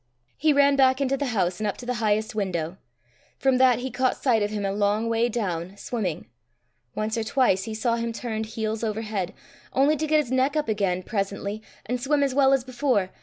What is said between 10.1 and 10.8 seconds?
his neck up